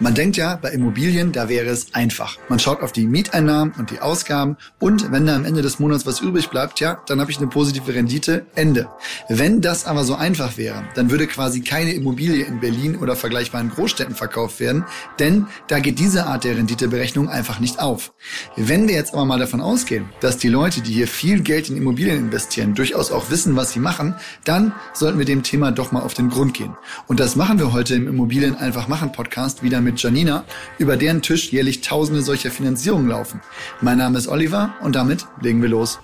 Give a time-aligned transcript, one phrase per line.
[0.00, 2.36] Man denkt ja, bei Immobilien, da wäre es einfach.
[2.48, 6.04] Man schaut auf die Mieteinnahmen und die Ausgaben und wenn da am Ende des Monats
[6.04, 8.88] was übrig bleibt, ja, dann habe ich eine positive Rendite, Ende.
[9.28, 13.70] Wenn das aber so einfach wäre, dann würde quasi keine Immobilie in Berlin oder vergleichbaren
[13.70, 14.84] Großstädten verkauft werden,
[15.20, 18.14] denn da geht diese Art der Renditeberechnung einfach nicht auf.
[18.56, 21.76] Wenn wir jetzt aber mal davon ausgehen, dass die Leute, die hier viel Geld in
[21.76, 26.02] Immobilien investieren, durchaus auch wissen, was sie machen, dann sollten wir dem Thema doch mal
[26.02, 26.76] auf den Grund gehen.
[27.06, 30.44] Und das machen wir heute im Immobilien einfach machen Podcast wieder mit Janina,
[30.78, 33.40] über deren Tisch jährlich tausende solcher Finanzierungen laufen.
[33.80, 36.00] Mein Name ist Oliver und damit legen wir los.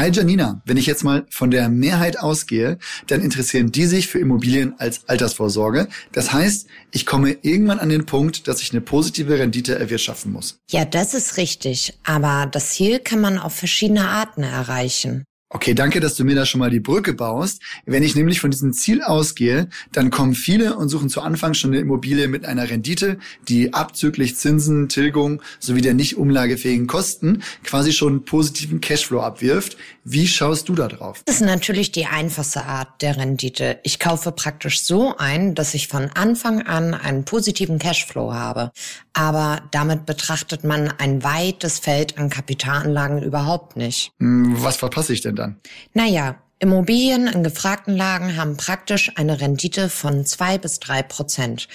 [0.00, 2.78] Hi Janina, wenn ich jetzt mal von der Mehrheit ausgehe,
[3.08, 5.88] dann interessieren die sich für Immobilien als Altersvorsorge.
[6.12, 10.58] Das heißt, ich komme irgendwann an den Punkt, dass ich eine positive Rendite erwirtschaften muss.
[10.70, 11.98] Ja, das ist richtig.
[12.02, 15.26] Aber das Ziel kann man auf verschiedene Arten erreichen.
[15.52, 17.60] Okay, danke, dass du mir da schon mal die Brücke baust.
[17.84, 21.72] Wenn ich nämlich von diesem Ziel ausgehe, dann kommen viele und suchen zu Anfang schon
[21.72, 27.92] eine Immobilie mit einer Rendite, die abzüglich Zinsen, Tilgung sowie der nicht umlagefähigen Kosten quasi
[27.92, 29.76] schon positiven Cashflow abwirft.
[30.04, 31.22] Wie schaust du da drauf?
[31.24, 33.80] Das ist natürlich die einfachste Art der Rendite.
[33.82, 38.70] Ich kaufe praktisch so ein, dass ich von Anfang an einen positiven Cashflow habe.
[39.14, 44.12] Aber damit betrachtet man ein weites Feld an Kapitalanlagen überhaupt nicht.
[44.20, 45.56] Hm, was verpasse ich denn dann?
[45.94, 51.68] Naja, Immobilien in gefragten Lagen haben praktisch eine Rendite von zwei bis drei Prozent.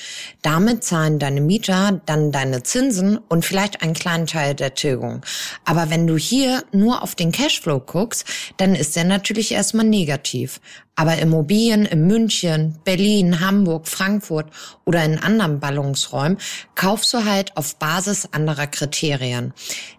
[0.43, 5.25] Damit zahlen deine Mieter dann deine Zinsen und vielleicht einen kleinen Teil der Tilgung.
[5.65, 8.25] Aber wenn du hier nur auf den Cashflow guckst,
[8.57, 10.61] dann ist der natürlich erstmal negativ.
[10.95, 14.47] Aber Immobilien in München, Berlin, Hamburg, Frankfurt
[14.85, 16.37] oder in anderen Ballungsräumen
[16.75, 19.53] kaufst du halt auf Basis anderer Kriterien.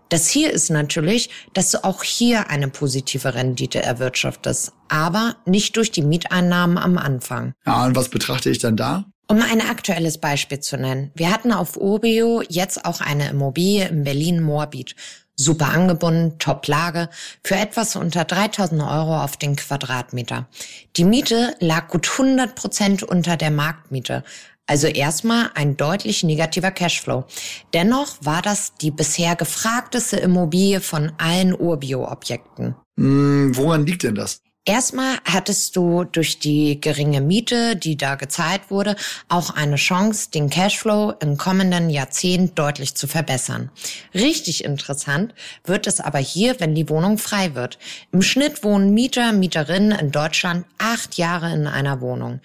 [0.08, 5.90] Das hier ist natürlich, dass du auch hier eine positive Rendite erwirtschaftest, aber nicht durch
[5.90, 7.54] die Mieteinnahmen am Anfang.
[7.66, 9.04] Ja, und was betrachte ich dann da?
[9.28, 11.10] Um ein aktuelles Beispiel zu nennen.
[11.16, 14.94] Wir hatten auf Urbio jetzt auch eine Immobilie in Berlin-Moabit.
[15.38, 17.10] Super angebunden, Top-Lage,
[17.44, 20.48] für etwas unter 3000 Euro auf den Quadratmeter.
[20.96, 24.24] Die Miete lag gut 100 Prozent unter der Marktmiete.
[24.66, 27.24] Also erstmal ein deutlich negativer Cashflow.
[27.72, 32.74] Dennoch war das die bisher gefragteste Immobilie von allen Urbio-Objekten.
[32.98, 34.40] Hm, woran liegt denn das?
[34.68, 38.96] Erstmal hattest du durch die geringe Miete, die da gezahlt wurde,
[39.28, 43.70] auch eine Chance, den Cashflow im kommenden Jahrzehnt deutlich zu verbessern.
[44.12, 47.78] Richtig interessant wird es aber hier, wenn die Wohnung frei wird.
[48.10, 52.40] Im Schnitt wohnen Mieter, Mieterinnen in Deutschland acht Jahre in einer Wohnung.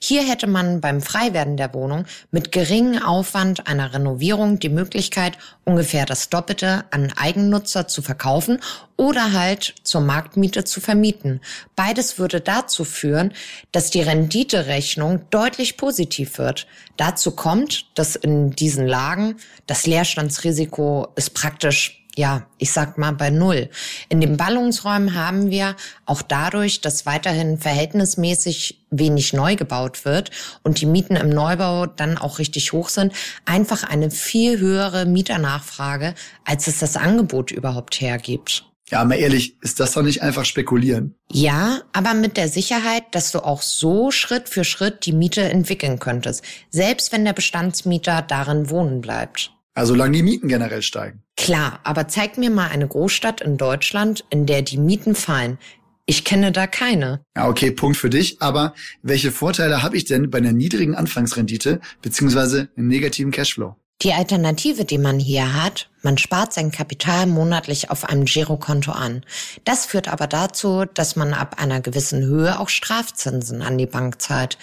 [0.00, 6.06] Hier hätte man beim Freiwerden der Wohnung mit geringem Aufwand einer Renovierung die Möglichkeit, ungefähr
[6.06, 8.60] das Doppelte an Eigennutzer zu verkaufen
[8.96, 11.40] oder halt zur Marktmiete zu vermieten.
[11.74, 13.32] Beides würde dazu führen,
[13.72, 16.66] dass die Renditerechnung deutlich positiv wird.
[16.96, 19.36] Dazu kommt, dass in diesen Lagen
[19.66, 23.68] das Leerstandsrisiko ist praktisch ja, ich sag mal bei Null.
[24.08, 25.76] In den Ballungsräumen haben wir
[26.06, 30.30] auch dadurch, dass weiterhin verhältnismäßig wenig neu gebaut wird
[30.62, 33.12] und die Mieten im Neubau dann auch richtig hoch sind,
[33.44, 36.14] einfach eine viel höhere Mieternachfrage,
[36.44, 38.64] als es das Angebot überhaupt hergibt.
[38.90, 41.16] Ja, mal ehrlich, ist das doch nicht einfach spekulieren?
[41.32, 45.98] Ja, aber mit der Sicherheit, dass du auch so Schritt für Schritt die Miete entwickeln
[45.98, 49.52] könntest, selbst wenn der Bestandsmieter darin wohnen bleibt.
[49.74, 51.22] Also solange die Mieten generell steigen.
[51.36, 55.58] Klar, aber zeig mir mal eine Großstadt in Deutschland, in der die Mieten fallen.
[56.06, 57.20] Ich kenne da keine.
[57.36, 58.40] Ja, okay, Punkt für dich.
[58.40, 63.74] Aber welche Vorteile habe ich denn bei einer niedrigen Anfangsrendite beziehungsweise einem negativen Cashflow?
[64.02, 69.22] Die Alternative, die man hier hat, man spart sein Kapital monatlich auf einem Girokonto an.
[69.64, 74.20] Das führt aber dazu, dass man ab einer gewissen Höhe auch Strafzinsen an die Bank
[74.20, 74.58] zahlt.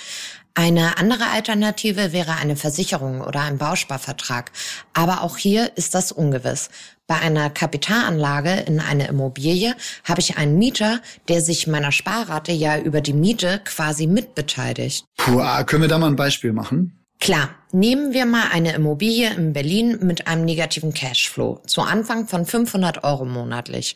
[0.54, 4.52] Eine andere Alternative wäre eine Versicherung oder ein Bausparvertrag.
[4.94, 6.70] Aber auch hier ist das ungewiss.
[7.08, 12.78] Bei einer Kapitalanlage in eine Immobilie habe ich einen Mieter, der sich meiner Sparrate ja
[12.78, 15.06] über die Miete quasi mitbeteiligt.
[15.18, 17.03] Puh, ah, können wir da mal ein Beispiel machen?
[17.24, 22.46] Klar, nehmen wir mal eine Immobilie in Berlin mit einem negativen Cashflow zu Anfang von
[22.46, 23.96] 500 Euro monatlich.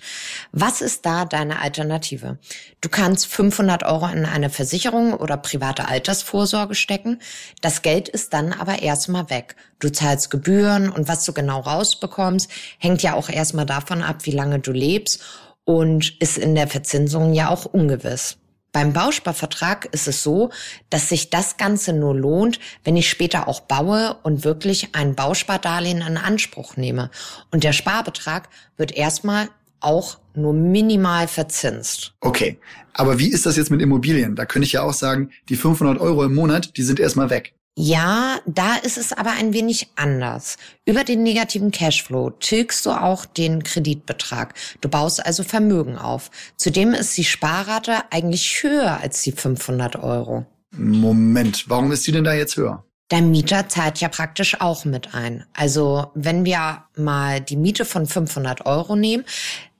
[0.53, 2.37] Was ist da deine Alternative?
[2.79, 7.19] Du kannst 500 Euro in eine Versicherung oder private Altersvorsorge stecken.
[7.59, 9.57] Das Geld ist dann aber erstmal weg.
[9.79, 14.31] Du zahlst Gebühren und was du genau rausbekommst, hängt ja auch erstmal davon ab, wie
[14.31, 15.21] lange du lebst
[15.65, 18.37] und ist in der Verzinsung ja auch ungewiss.
[18.77, 20.51] Beim Bausparvertrag ist es so,
[20.91, 26.03] dass sich das Ganze nur lohnt, wenn ich später auch baue und wirklich ein Bauspardarlehen
[26.03, 27.09] in Anspruch nehme.
[27.49, 32.13] Und der Sparbetrag wird erstmal auch nur minimal verzinst.
[32.21, 32.59] Okay,
[32.93, 34.35] aber wie ist das jetzt mit Immobilien?
[34.35, 37.55] Da könnte ich ja auch sagen, die 500 Euro im Monat, die sind erstmal weg.
[37.79, 40.57] Ja, da ist es aber ein wenig anders.
[40.83, 44.55] Über den negativen Cashflow tilgst du auch den Kreditbetrag.
[44.81, 46.31] Du baust also Vermögen auf.
[46.55, 50.47] Zudem ist die Sparrate eigentlich höher als die 500 Euro.
[50.75, 52.83] Moment, warum ist die denn da jetzt höher?
[53.11, 55.45] Der Mieter zahlt ja praktisch auch mit ein.
[55.53, 59.23] Also wenn wir mal die Miete von 500 Euro nehmen,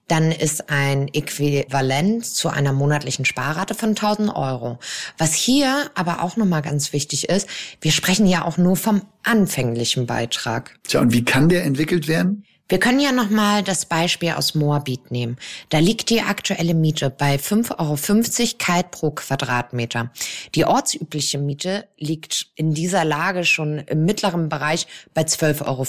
[0.07, 4.80] dann ist ein Äquivalent zu einer monatlichen Sparrate von 1000 Euro.
[5.18, 7.48] Was hier aber auch nochmal ganz wichtig ist,
[7.81, 10.77] wir sprechen ja auch nur vom anfänglichen Beitrag.
[10.83, 12.45] Tja, und wie kann der entwickelt werden?
[12.69, 15.38] Wir können ja nochmal das Beispiel aus Moabit nehmen.
[15.69, 20.12] Da liegt die aktuelle Miete bei 5,50 Euro kalt pro Quadratmeter.
[20.53, 25.86] Die ortsübliche Miete liegt in dieser Lage schon im mittleren Bereich bei 12,50 Euro.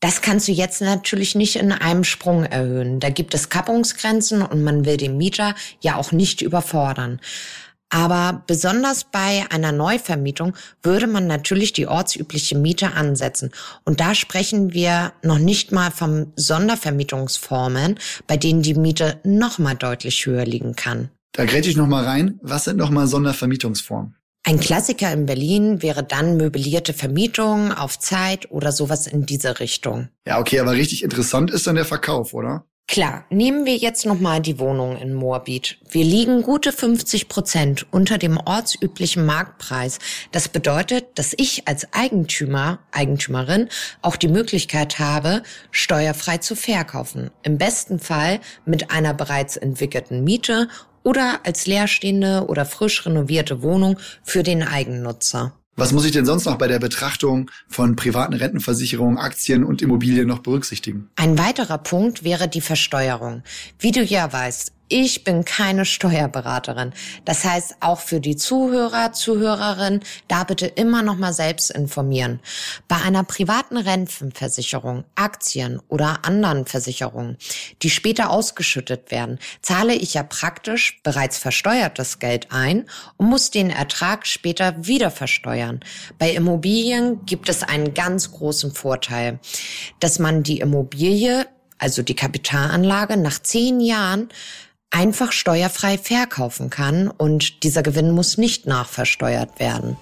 [0.00, 3.00] Das kannst du jetzt natürlich nicht in einem Sprung erhöhen.
[3.00, 7.20] Da gibt es Kappungsgrenzen und man will den Mieter ja auch nicht überfordern.
[7.90, 13.50] Aber besonders bei einer Neuvermietung würde man natürlich die ortsübliche Miete ansetzen.
[13.84, 20.26] Und da sprechen wir noch nicht mal von Sondervermietungsformen, bei denen die Miete nochmal deutlich
[20.26, 21.08] höher liegen kann.
[21.32, 22.38] Da grätsche ich nochmal rein.
[22.42, 24.17] Was sind nochmal Sondervermietungsformen?
[24.48, 30.08] Ein Klassiker in Berlin wäre dann möblierte Vermietung auf Zeit oder sowas in diese Richtung.
[30.26, 32.64] Ja, okay, aber richtig interessant ist dann der Verkauf, oder?
[32.86, 35.76] Klar, nehmen wir jetzt nochmal die Wohnung in Moabit.
[35.90, 39.98] Wir liegen gute 50 Prozent unter dem ortsüblichen Marktpreis.
[40.32, 43.68] Das bedeutet, dass ich als Eigentümer, Eigentümerin
[44.00, 47.30] auch die Möglichkeit habe, steuerfrei zu verkaufen.
[47.42, 50.68] Im besten Fall mit einer bereits entwickelten Miete
[51.08, 55.54] oder als leerstehende oder frisch renovierte Wohnung für den Eigennutzer.
[55.74, 60.26] Was muss ich denn sonst noch bei der Betrachtung von privaten Rentenversicherungen, Aktien und Immobilien
[60.26, 61.08] noch berücksichtigen?
[61.16, 63.42] Ein weiterer Punkt wäre die Versteuerung.
[63.78, 66.92] Wie du ja weißt, ich bin keine Steuerberaterin.
[67.24, 72.40] Das heißt, auch für die Zuhörer, Zuhörerinnen, da bitte immer noch mal selbst informieren.
[72.88, 77.36] Bei einer privaten Rentenversicherung, Aktien oder anderen Versicherungen,
[77.82, 82.86] die später ausgeschüttet werden, zahle ich ja praktisch bereits versteuertes Geld ein
[83.16, 85.80] und muss den Ertrag später wieder versteuern.
[86.18, 89.38] Bei Immobilien gibt es einen ganz großen Vorteil,
[90.00, 91.46] dass man die Immobilie
[91.78, 94.28] also die Kapitalanlage, nach zehn Jahren
[94.90, 99.96] einfach steuerfrei verkaufen kann und dieser Gewinn muss nicht nachversteuert werden.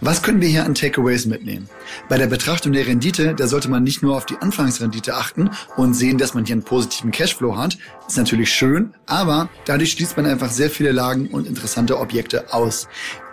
[0.00, 1.68] Was können wir hier an Takeaways mitnehmen?
[2.08, 5.94] Bei der Betrachtung der Rendite, da sollte man nicht nur auf die Anfangsrendite achten und
[5.94, 7.76] sehen, dass man hier einen positiven Cashflow hat.
[8.06, 12.86] Ist natürlich schön, aber dadurch schließt man einfach sehr viele Lagen und interessante Objekte aus.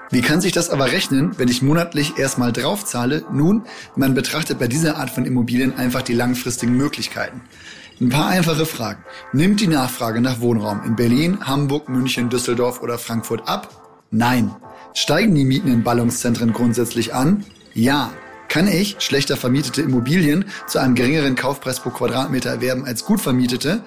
[0.10, 3.26] Wie kann sich das aber rechnen, wenn ich monatlich erstmal draufzahle?
[3.32, 3.64] Nun,
[3.96, 7.42] man betrachtet bei dieser Art von Immobilien einfach die langfristigen Möglichkeiten.
[8.02, 9.06] Ein paar einfache Fragen.
[9.32, 13.70] Nimmt die Nachfrage nach Wohnraum in Berlin, Hamburg, München, Düsseldorf oder Frankfurt ab?
[14.12, 14.54] Nein.
[14.94, 17.46] Steigen die Mieten in Ballungszentren grundsätzlich an?
[17.74, 18.12] Ja.
[18.50, 23.82] Kann ich schlechter vermietete Immobilien zu einem geringeren Kaufpreis pro Quadratmeter erwerben als gut vermietete?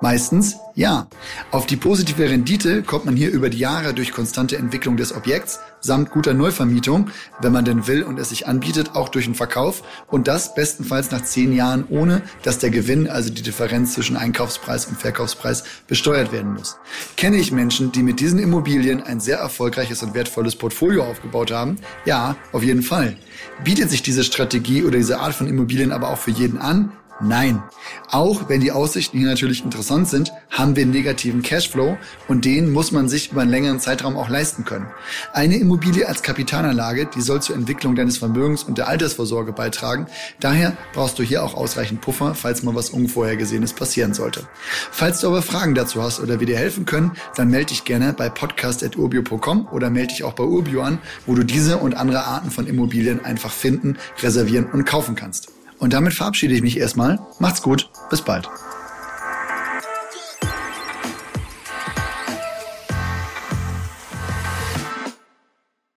[0.00, 1.06] Meistens ja.
[1.52, 5.60] Auf die positive Rendite kommt man hier über die Jahre durch konstante Entwicklung des Objekts
[5.82, 9.82] samt guter Neuvermietung, wenn man denn will und es sich anbietet, auch durch den Verkauf
[10.06, 14.86] und das bestenfalls nach zehn Jahren, ohne dass der Gewinn, also die Differenz zwischen Einkaufspreis
[14.86, 16.78] und Verkaufspreis, besteuert werden muss.
[17.16, 21.76] Kenne ich Menschen, die mit diesen Immobilien ein sehr erfolgreiches und wertvolles Portfolio aufgebaut haben?
[22.04, 23.16] Ja, auf jeden Fall.
[23.64, 26.92] Bietet sich diese Strategie oder diese Art von Immobilien aber auch für jeden an?
[27.24, 27.62] Nein.
[28.10, 32.72] Auch wenn die Aussichten hier natürlich interessant sind, haben wir einen negativen Cashflow und den
[32.72, 34.88] muss man sich über einen längeren Zeitraum auch leisten können.
[35.32, 40.06] Eine Immobilie als Kapitalanlage, die soll zur Entwicklung deines Vermögens und der Altersvorsorge beitragen.
[40.40, 44.48] Daher brauchst du hier auch ausreichend Puffer, falls mal was Unvorhergesehenes passieren sollte.
[44.90, 48.12] Falls du aber Fragen dazu hast oder wir dir helfen können, dann melde dich gerne
[48.12, 52.50] bei podcast.urbio.com oder melde dich auch bei Urbio an, wo du diese und andere Arten
[52.50, 55.51] von Immobilien einfach finden, reservieren und kaufen kannst.
[55.82, 57.18] Und damit verabschiede ich mich erstmal.
[57.40, 57.90] Macht's gut.
[58.08, 58.48] Bis bald.